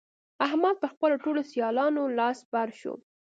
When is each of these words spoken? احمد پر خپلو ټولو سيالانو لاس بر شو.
احمد 0.47 0.75
پر 0.81 0.89
خپلو 0.93 1.15
ټولو 1.23 1.41
سيالانو 1.51 2.03
لاس 2.19 2.39
بر 2.51 2.67
شو. 2.79 2.93